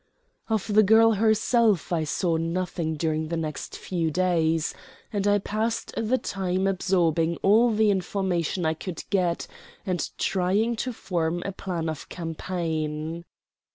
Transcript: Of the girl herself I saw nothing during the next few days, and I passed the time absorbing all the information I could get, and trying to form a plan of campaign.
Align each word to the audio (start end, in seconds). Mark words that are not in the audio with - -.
Of 0.49 0.65
the 0.73 0.81
girl 0.81 1.11
herself 1.11 1.93
I 1.93 2.05
saw 2.05 2.35
nothing 2.35 2.95
during 2.95 3.27
the 3.27 3.37
next 3.37 3.77
few 3.77 4.09
days, 4.09 4.73
and 5.13 5.27
I 5.27 5.37
passed 5.37 5.93
the 5.95 6.17
time 6.17 6.65
absorbing 6.65 7.37
all 7.43 7.69
the 7.69 7.91
information 7.91 8.65
I 8.65 8.73
could 8.73 9.03
get, 9.11 9.45
and 9.85 10.09
trying 10.17 10.75
to 10.77 10.91
form 10.91 11.43
a 11.45 11.51
plan 11.51 11.87
of 11.87 12.09
campaign. 12.09 13.25